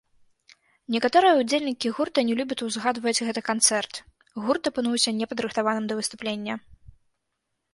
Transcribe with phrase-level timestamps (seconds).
[0.93, 3.93] Некаторыя ўдзельнікі гурта не любяць узгадваць гэты канцэрт,
[4.47, 6.53] гурт апынуўся не падрыхтаваным да выступлення.